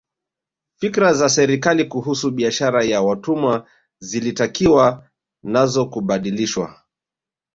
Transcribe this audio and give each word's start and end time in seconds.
Fikra 0.79 1.13
za 1.13 1.29
serikali 1.29 1.85
kuhusu 1.85 2.31
biashara 2.31 2.83
ya 2.83 3.01
watumwa 3.01 3.67
zilitakiwa 3.99 5.09
nazo 5.43 5.85
kubadilishwa 5.89 6.81